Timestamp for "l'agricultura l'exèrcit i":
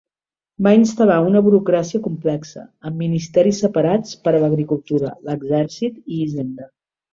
4.47-6.21